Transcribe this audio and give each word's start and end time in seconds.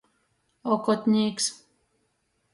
Okotnīks. 0.75 1.51